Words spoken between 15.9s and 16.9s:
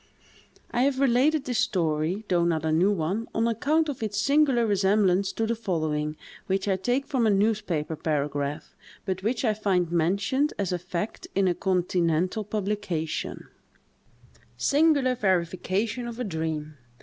OF A DREAM.